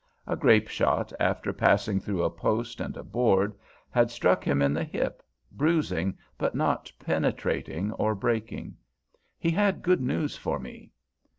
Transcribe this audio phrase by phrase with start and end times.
[0.25, 3.53] A grape shot, after passing through a post and a board,
[3.91, 8.77] had struck him in the hip, bruising, but not penetrating or breaking.
[9.37, 10.91] He had good news for me.